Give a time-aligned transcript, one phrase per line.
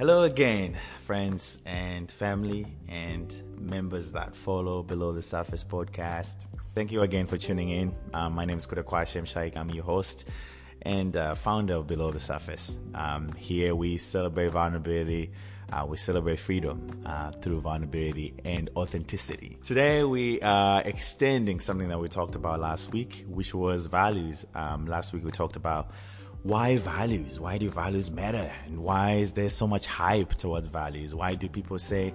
[0.00, 6.46] Hello again, friends and family and members that follow Below the Surface podcast.
[6.74, 7.94] Thank you again for tuning in.
[8.14, 9.58] Um, my name is Kuda Shem Shaik.
[9.58, 10.24] I'm your host
[10.80, 12.80] and uh, founder of Below the Surface.
[12.94, 15.32] Um, here we celebrate vulnerability.
[15.70, 19.58] Uh, we celebrate freedom uh, through vulnerability and authenticity.
[19.62, 24.46] Today we are extending something that we talked about last week, which was values.
[24.54, 25.90] Um, last week we talked about
[26.42, 27.38] why values?
[27.38, 28.52] Why do values matter?
[28.66, 31.14] And why is there so much hype towards values?
[31.14, 32.14] Why do people say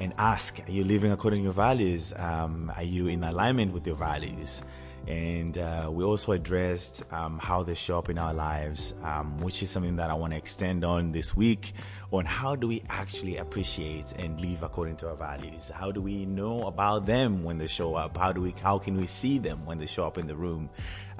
[0.00, 2.12] and ask, are you living according to your values?
[2.16, 4.62] Um, are you in alignment with your values?
[5.06, 9.62] And uh, we also addressed um, how they show up in our lives, um, which
[9.62, 11.72] is something that I want to extend on this week
[12.12, 15.70] on how do we actually appreciate and live according to our values?
[15.72, 18.16] How do we know about them when they show up?
[18.16, 20.70] How do we, how can we see them when they show up in the room?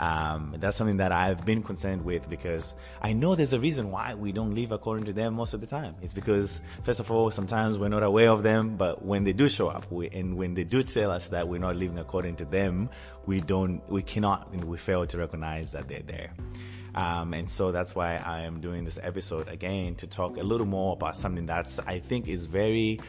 [0.01, 4.15] Um, that's something that I've been concerned with because I know there's a reason why
[4.15, 5.95] we don't live according to them most of the time.
[6.03, 9.49] It's because, first of all, sometimes we're not aware of them, but when they do
[9.49, 12.45] show up, we, and when they do tell us that we're not living according to
[12.47, 12.89] them,
[13.27, 16.33] we don't, we cannot, we fail to recognize that they're there.
[16.95, 20.67] Um, and so that's why I am doing this episode again to talk a little
[20.67, 23.01] more about something that's I think is very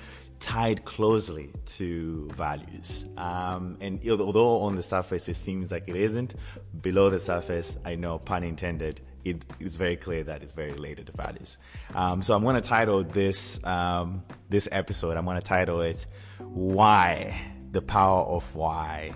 [0.41, 3.05] tied closely to values.
[3.15, 6.35] Um, and although on the surface it seems like it isn't,
[6.81, 11.07] below the surface, I know, pun intended, it is very clear that it's very related
[11.07, 11.57] to values.
[11.93, 15.15] Um, so I'm going to title this um, this episode.
[15.15, 16.05] I'm going to title it
[16.39, 17.39] "Why
[17.71, 19.15] the Power of Why"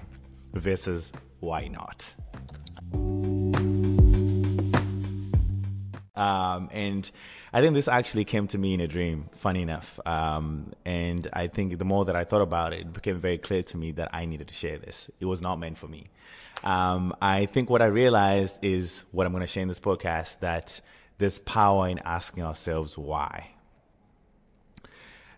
[0.53, 2.15] versus "Why Not."
[6.15, 7.09] Um, and
[7.53, 9.99] I think this actually came to me in a dream, funny enough.
[10.05, 13.63] Um, and I think the more that I thought about it, it became very clear
[13.63, 15.09] to me that I needed to share this.
[15.19, 16.07] It was not meant for me.
[16.63, 20.39] Um, I think what I realized is what I'm going to share in this podcast
[20.39, 20.81] that
[21.17, 23.54] there's power in asking ourselves why.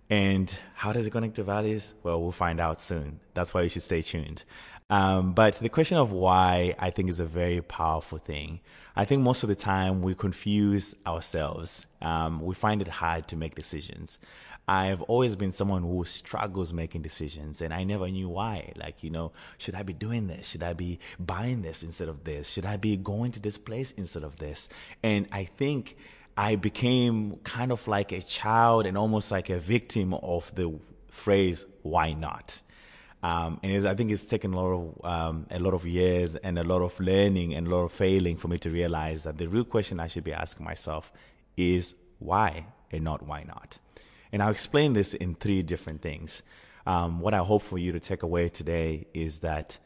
[0.09, 1.93] And how does it connect to values?
[2.03, 3.19] Well, we'll find out soon.
[3.33, 4.43] That's why you should stay tuned.
[4.89, 8.61] Um, but the question of why I think is a very powerful thing.
[8.95, 11.85] I think most of the time we confuse ourselves.
[12.01, 14.17] Um, we find it hard to make decisions.
[14.69, 18.73] I've always been someone who struggles making decisions and I never knew why.
[18.75, 20.47] Like, you know, should I be doing this?
[20.47, 22.49] Should I be buying this instead of this?
[22.49, 24.67] Should I be going to this place instead of this?
[25.03, 25.95] And I think
[26.37, 31.65] I became kind of like a child and almost like a victim of the phrase,
[31.81, 32.61] why not?
[33.23, 36.59] Um, and I think it's taken a lot of um, a lot of years and
[36.59, 39.47] a lot of learning and a lot of failing for me to realize that the
[39.47, 41.11] real question I should be asking myself
[41.57, 43.79] is why and not why not.
[44.31, 46.43] And I'll explain this in three different things.
[46.85, 49.79] Um, what I hope for you to take away today is that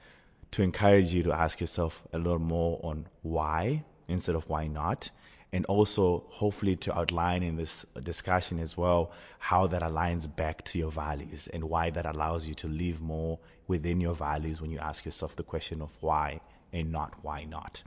[0.52, 5.10] to encourage you to ask yourself a little more on why instead of why not
[5.54, 10.80] and also hopefully to outline in this discussion as well how that aligns back to
[10.80, 14.80] your values and why that allows you to live more within your values when you
[14.80, 16.40] ask yourself the question of why
[16.72, 17.84] and not why not.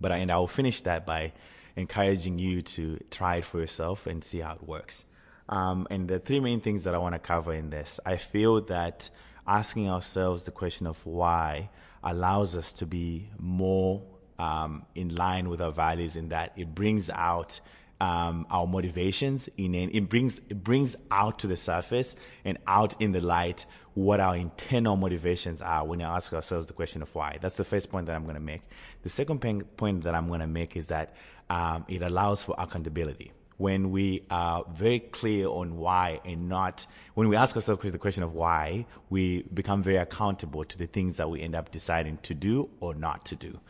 [0.00, 1.32] But I, and I will finish that by
[1.76, 5.04] encouraging you to try it for yourself and see how it works.
[5.48, 8.60] Um, and the three main things that I want to cover in this, I feel
[8.62, 9.10] that
[9.46, 11.70] asking ourselves the question of why
[12.02, 14.02] allows us to be more
[14.38, 17.60] um, in line with our values in that it brings out
[18.00, 23.12] um, our motivations in it brings it brings out to the surface and out in
[23.12, 27.38] the light what our internal motivations are when we ask ourselves the question of why.
[27.40, 28.62] That's the first point that I'm going to make.
[29.02, 29.38] The second
[29.76, 31.14] point that I'm going to make is that
[31.50, 37.28] um, it allows for accountability when we are very clear on why and not when
[37.28, 41.30] we ask ourselves the question of why we become very accountable to the things that
[41.30, 43.60] we end up deciding to do or not to do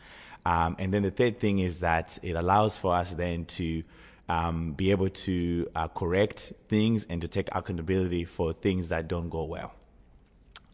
[0.45, 3.83] um, and then the third thing is that it allows for us then to
[4.29, 9.29] um, be able to uh, correct things and to take accountability for things that don't
[9.29, 9.73] go well.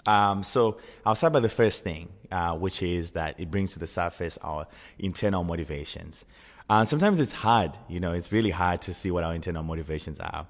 [0.06, 3.80] Um, so I'll start by the first thing, uh, which is that it brings to
[3.80, 4.68] the surface our
[4.98, 6.26] internal motivations.
[6.70, 10.20] Uh, sometimes it's hard, you know, it's really hard to see what our internal motivations
[10.20, 10.48] are.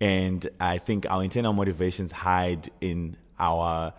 [0.00, 3.92] And I think our internal motivations hide in our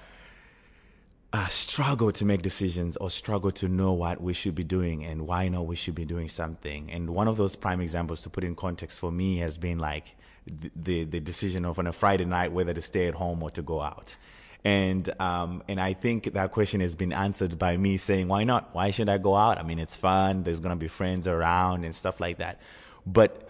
[1.37, 5.27] uh, struggle to make decisions or struggle to know what we should be doing and
[5.27, 6.91] why not we should be doing something.
[6.91, 10.15] And one of those prime examples to put in context for me has been like
[10.47, 13.51] the, the, the decision of on a Friday night whether to stay at home or
[13.51, 14.15] to go out.
[14.63, 18.73] And um, and I think that question has been answered by me saying, why not?
[18.73, 19.59] Why should I go out?
[19.59, 20.41] I mean, it's fun.
[20.41, 22.59] There's gonna be friends around and stuff like that.
[23.05, 23.46] But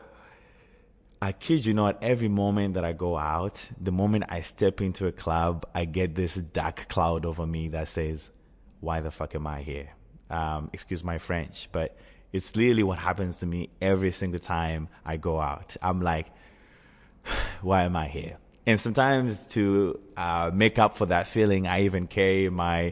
[1.22, 5.08] I kid you not, every moment that I go out, the moment I step into
[5.08, 8.30] a club, I get this dark cloud over me that says,
[8.81, 9.90] why the fuck am I here?
[10.30, 11.98] Um, excuse my French, but
[12.31, 15.75] it's literally what happens to me every single time I go out.
[15.81, 16.28] I'm like,
[17.62, 18.38] why am I here?
[18.68, 22.92] And sometimes to uh, make up for that feeling, I even carry my,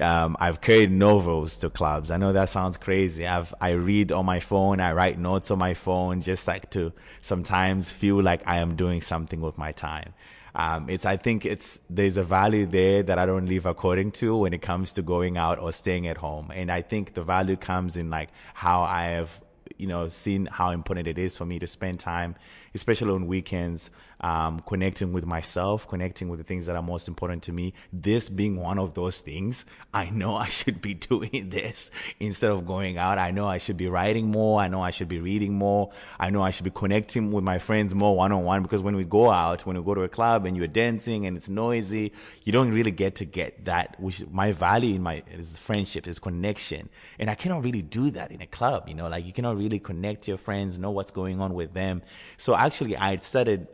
[0.00, 2.10] um, I've carried novels to clubs.
[2.10, 3.26] I know that sounds crazy.
[3.26, 4.80] I've, I read on my phone.
[4.80, 9.02] I write notes on my phone just like to sometimes feel like I am doing
[9.02, 10.14] something with my time.
[10.54, 14.38] Um, it's, I think it's, there's a value there that I don't live according to
[14.38, 16.50] when it comes to going out or staying at home.
[16.50, 19.38] And I think the value comes in like how I have,
[19.80, 22.36] you know, seen how important it is for me to spend time,
[22.74, 23.90] especially on weekends,
[24.20, 27.72] um, connecting with myself, connecting with the things that are most important to me.
[27.92, 32.66] This being one of those things, I know I should be doing this instead of
[32.66, 33.18] going out.
[33.18, 34.60] I know I should be writing more.
[34.60, 35.90] I know I should be reading more.
[36.18, 38.96] I know I should be connecting with my friends more one on one because when
[38.96, 42.12] we go out, when we go to a club and you're dancing and it's noisy,
[42.44, 46.18] you don't really get to get that, which my value in my is friendship, is
[46.18, 46.90] connection.
[47.18, 49.69] And I cannot really do that in a club, you know, like you cannot really
[49.78, 52.02] connect to your friends, know what's going on with them.
[52.36, 53.68] So actually I started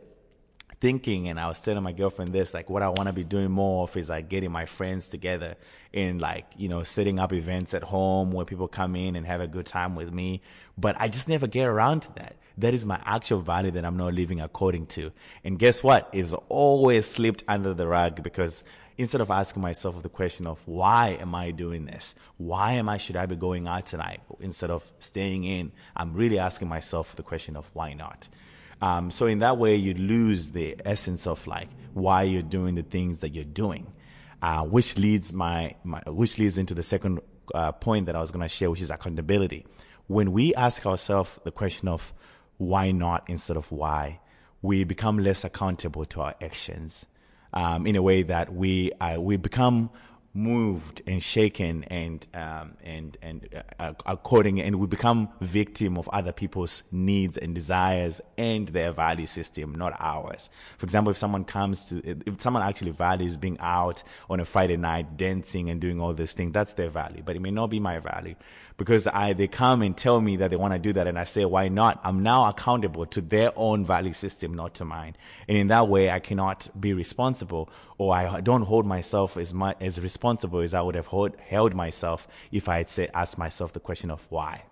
[0.79, 3.51] thinking and I was telling my girlfriend this, like what I want to be doing
[3.51, 5.55] more of is like getting my friends together
[5.93, 9.41] and like, you know, setting up events at home where people come in and have
[9.41, 10.41] a good time with me.
[10.77, 12.35] But I just never get around to that.
[12.59, 15.11] That is my actual value that I'm not living according to.
[15.43, 16.09] And guess what?
[16.11, 18.63] It's always slipped under the rug because
[18.97, 22.15] instead of asking myself the question of why am I doing this?
[22.37, 24.21] Why am I, should I be going out tonight?
[24.39, 28.27] Instead of staying in, I'm really asking myself the question of why not?
[28.81, 32.83] Um, so in that way, you lose the essence of like why you're doing the
[32.83, 33.91] things that you're doing,
[34.41, 37.19] uh, which leads my, my, which leads into the second
[37.53, 39.65] uh, point that I was going to share, which is accountability.
[40.07, 42.13] When we ask ourselves the question of
[42.57, 44.19] why not instead of why,
[44.61, 47.05] we become less accountable to our actions.
[47.53, 49.89] Um, in a way that we uh, we become
[50.37, 56.31] moved and shaken and um, and and uh, according and we become victim of other
[56.31, 60.51] people's needs and desires and their value system not ours.
[60.77, 64.77] For example if someone comes to if someone actually values being out on a friday
[64.77, 67.79] night dancing and doing all this thing that's their value but it may not be
[67.79, 68.35] my value
[68.77, 71.23] because I they come and tell me that they want to do that and I
[71.23, 71.99] say why not?
[72.03, 75.15] I'm now accountable to their own value system not to mine.
[75.47, 79.77] And in that way I cannot be responsible or I don't hold myself as much
[79.81, 83.73] as responsible as I would have hold, held myself if I had say, asked myself
[83.73, 84.63] the question of why.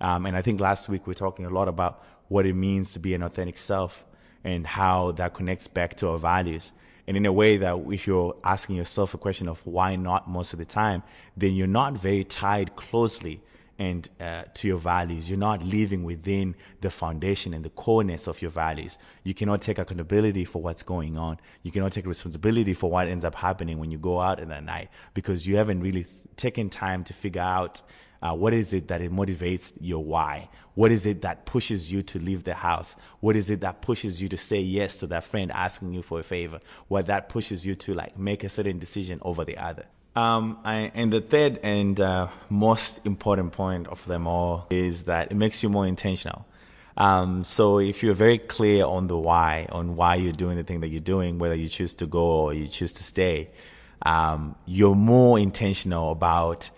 [0.00, 2.92] Um, and I think last week we are talking a lot about what it means
[2.94, 4.04] to be an authentic self
[4.42, 6.72] and how that connects back to our values
[7.06, 10.52] and in a way that if you're asking yourself a question of why not most
[10.52, 11.02] of the time,
[11.36, 13.42] then you're not very tied closely
[13.78, 15.28] and uh, to your values.
[15.28, 18.98] You're not living within the foundation and the coreness of your values.
[19.24, 21.40] You cannot take accountability for what's going on.
[21.62, 24.60] You cannot take responsibility for what ends up happening when you go out in the
[24.60, 26.06] night because you haven't really
[26.36, 27.82] taken time to figure out
[28.22, 30.48] uh, what is it that it motivates your why?
[30.74, 32.94] What is it that pushes you to leave the house?
[33.20, 36.20] What is it that pushes you to say yes to that friend asking you for
[36.20, 36.60] a favor?
[36.88, 39.86] What that pushes you to like make a certain decision over the other?
[40.14, 45.32] Um, I, and the third and uh, most important point of them all is that
[45.32, 46.46] it makes you more intentional.
[46.96, 50.80] Um, so if you're very clear on the why, on why you're doing the thing
[50.80, 53.50] that you're doing, whether you choose to go or you choose to stay,
[54.02, 56.70] um, you're more intentional about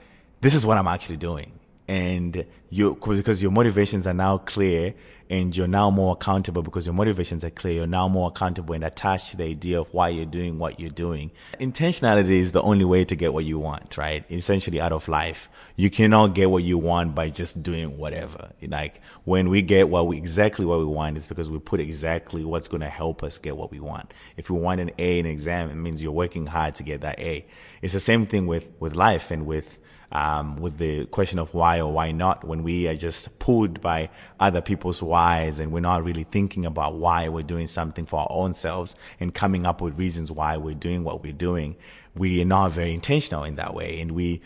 [0.44, 1.58] this is what I'm actually doing.
[1.88, 4.92] And you, because your motivations are now clear
[5.30, 7.76] and you're now more accountable because your motivations are clear.
[7.76, 10.90] You're now more accountable and attached to the idea of why you're doing what you're
[10.90, 11.30] doing.
[11.58, 14.22] Intentionality is the only way to get what you want, right?
[14.30, 15.48] Essentially out of life.
[15.76, 18.50] You cannot get what you want by just doing whatever.
[18.60, 22.44] Like when we get what we, exactly what we want, it's because we put exactly
[22.44, 24.12] what's going to help us get what we want.
[24.36, 27.00] If we want an A in an exam, it means you're working hard to get
[27.00, 27.46] that A.
[27.80, 29.78] It's the same thing with, with life and with,
[30.14, 34.08] um, with the question of why or why not when we are just pulled by
[34.38, 38.28] other people's whys and we're not really thinking about why we're doing something for our
[38.30, 41.76] own selves and coming up with reasons why we're doing what we're doing.
[42.16, 44.00] We are not very intentional in that way.
[44.00, 44.40] And we,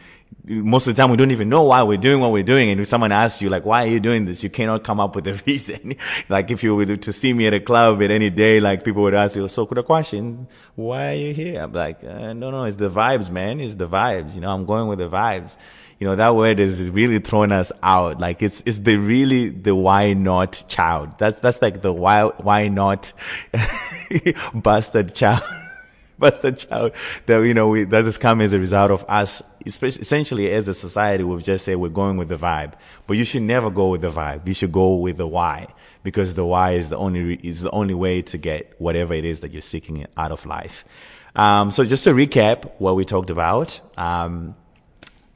[0.48, 2.70] most of the time we don't even know why we're doing what we're doing.
[2.70, 4.42] And if someone asks you, like, why are you doing this?
[4.42, 5.96] You cannot come up with a reason.
[6.28, 9.02] like if you were to see me at a club at any day, like people
[9.02, 11.62] would ask you, so could a question, why are you here?
[11.62, 13.60] I'm like, uh, no, no, it's the vibes, man.
[13.60, 14.34] It's the vibes.
[14.34, 15.56] You know, I'm going with the vibes.
[15.98, 18.20] You know, that word is really throwing us out.
[18.20, 21.18] Like it's, it's the really the why not child.
[21.18, 23.12] That's, that's like the why, why not
[24.54, 25.42] bastard child.
[26.20, 26.92] bastard child
[27.26, 30.74] that, you know, we, that has come as a result of us essentially as a
[30.74, 32.72] society, we've just said we're going with the vibe,
[33.06, 34.46] but you should never go with the vibe.
[34.46, 35.66] You should go with the why
[36.02, 39.40] because the why is the only, is the only way to get whatever it is
[39.40, 40.84] that you're seeking out of life.
[41.36, 44.56] Um, so just to recap what we talked about, um,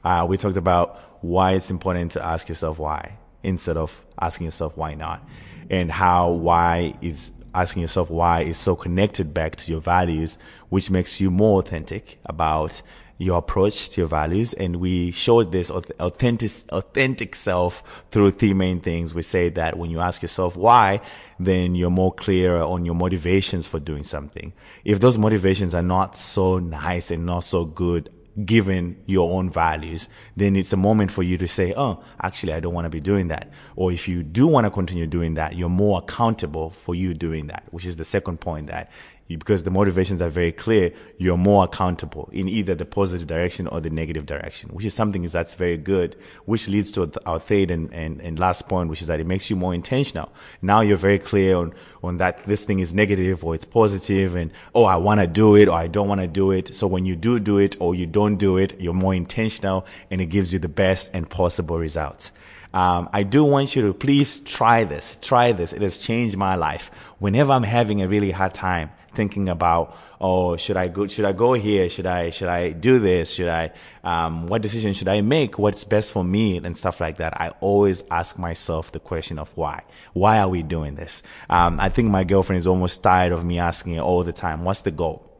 [0.03, 4.75] uh, we talked about why it's important to ask yourself why instead of asking yourself
[4.75, 5.25] why not
[5.69, 10.37] and how why is asking yourself why is so connected back to your values,
[10.69, 12.81] which makes you more authentic about
[13.17, 14.53] your approach to your values.
[14.53, 19.13] And we showed this authentic, authentic self through three main things.
[19.13, 21.01] We say that when you ask yourself why,
[21.39, 24.53] then you're more clear on your motivations for doing something.
[24.83, 28.09] If those motivations are not so nice and not so good,
[28.45, 32.59] given your own values, then it's a moment for you to say, oh, actually, I
[32.59, 33.51] don't want to be doing that.
[33.75, 37.47] Or if you do want to continue doing that, you're more accountable for you doing
[37.47, 38.91] that, which is the second point that
[39.27, 43.79] because the motivations are very clear, you're more accountable in either the positive direction or
[43.79, 46.15] the negative direction, which is something that's very good,
[46.45, 49.49] which leads to our third and, and, and last point, which is that it makes
[49.49, 50.31] you more intentional.
[50.61, 54.51] Now you're very clear on, on that this thing is negative or it's positive and,
[54.75, 56.75] oh, I want to do it or I don't want to do it.
[56.75, 60.21] So when you do do it or you don't do it, you're more intentional and
[60.21, 62.31] it gives you the best and possible results.
[62.73, 65.17] Um, I do want you to please try this.
[65.21, 65.73] Try this.
[65.73, 66.89] It has changed my life.
[67.19, 71.31] Whenever I'm having a really hard time, thinking about oh should I go should I
[71.33, 71.89] go here?
[71.89, 73.33] Should I should I do this?
[73.33, 73.71] Should I
[74.03, 75.57] um, what decision should I make?
[75.57, 76.57] What's best for me?
[76.57, 77.39] And stuff like that.
[77.39, 79.83] I always ask myself the question of why.
[80.13, 81.23] Why are we doing this?
[81.49, 84.63] Um, I think my girlfriend is almost tired of me asking it all the time
[84.63, 85.32] what's the goal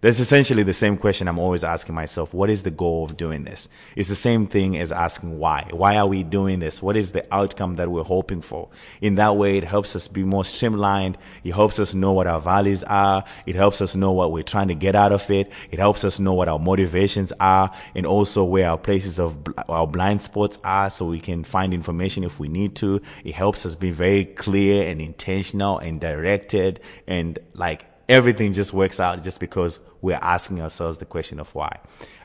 [0.00, 2.32] that's essentially the same question I'm always asking myself.
[2.32, 3.68] What is the goal of doing this?
[3.96, 5.68] It's the same thing as asking why.
[5.72, 6.80] Why are we doing this?
[6.80, 8.68] What is the outcome that we're hoping for?
[9.00, 11.18] In that way, it helps us be more streamlined.
[11.42, 13.24] It helps us know what our values are.
[13.44, 15.50] It helps us know what we're trying to get out of it.
[15.72, 19.36] It helps us know what our motivations are and also where our places of
[19.68, 23.02] our blind spots are so we can find information if we need to.
[23.24, 26.78] It helps us be very clear and intentional and directed
[27.08, 31.78] and like everything just works out just because we're asking ourselves the question of why.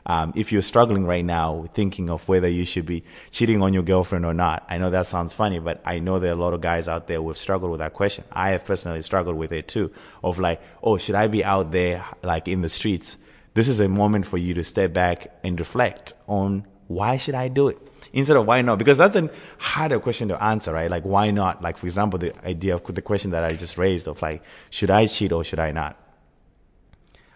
[0.06, 3.82] Um, if you're struggling right now thinking of whether you should be cheating on your
[3.82, 6.54] girlfriend or not, I know that sounds funny, but I know there are a lot
[6.54, 8.24] of guys out there who have struggled with that question.
[8.32, 12.04] I have personally struggled with it too, of like, oh, should I be out there
[12.22, 13.16] like in the streets?
[13.54, 17.48] This is a moment for you to step back and reflect on why should I
[17.48, 17.78] do it?
[18.14, 18.78] Instead of why not?
[18.78, 19.28] Because that's a
[19.58, 20.90] harder question to answer, right?
[20.90, 21.60] Like, why not?
[21.60, 24.90] Like, for example, the idea of the question that I just raised of like, should
[24.90, 26.00] I cheat or should I not?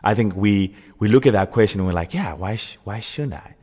[0.03, 3.01] I think we, we look at that question and we're like, yeah, why, sh- why
[3.01, 3.57] shouldn't I?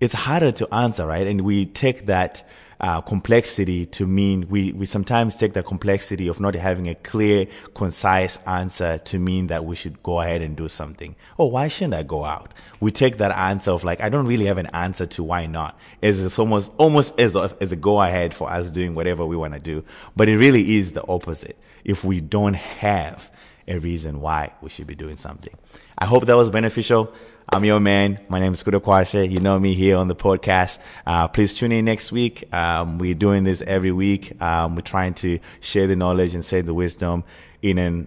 [0.00, 1.26] It's harder to answer, right?
[1.26, 2.42] And we take that,
[2.80, 7.46] uh, complexity to mean we, we sometimes take the complexity of not having a clear,
[7.74, 11.14] concise answer to mean that we should go ahead and do something.
[11.38, 12.54] Oh, why shouldn't I go out?
[12.80, 15.78] We take that answer of like, I don't really have an answer to why not.
[16.00, 19.60] It's almost, almost as, as a go ahead for us doing whatever we want to
[19.60, 19.84] do.
[20.16, 21.58] But it really is the opposite.
[21.84, 23.30] If we don't have
[23.68, 25.54] a reason why we should be doing something.
[25.96, 27.12] I hope that was beneficial.
[27.52, 28.20] I'm your man.
[28.28, 29.28] My name is Kudakwashe.
[29.28, 30.78] You know me here on the podcast.
[31.04, 32.44] Uh, please tune in next week.
[32.54, 34.40] Um, we're doing this every week.
[34.40, 37.24] Um, we're trying to share the knowledge and share the wisdom
[37.60, 38.06] in an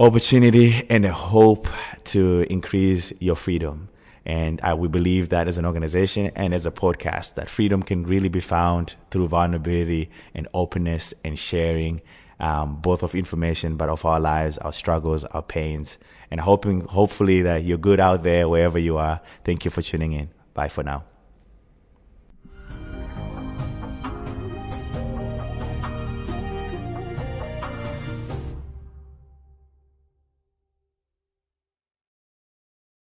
[0.00, 1.68] opportunity and a hope
[2.04, 3.90] to increase your freedom.
[4.24, 8.04] And uh, we believe that as an organization and as a podcast, that freedom can
[8.06, 12.00] really be found through vulnerability and openness and sharing,
[12.40, 15.98] um, both of information, but of our lives, our struggles, our pains
[16.30, 19.20] and hoping hopefully that you're good out there wherever you are.
[19.44, 20.30] Thank you for tuning in.
[20.54, 21.04] Bye for now.